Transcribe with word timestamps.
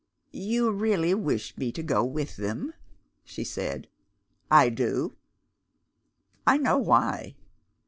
"You 0.33 0.71
really 0.71 1.13
wish 1.13 1.55
me 1.59 1.71
to 1.73 1.83
go 1.83 2.03
with 2.03 2.37
them?" 2.37 2.73
she 3.23 3.43
said. 3.43 3.87
"I 4.49 4.69
do." 4.69 5.15
"I 6.47 6.57
know 6.57 6.79
why." 6.79 7.35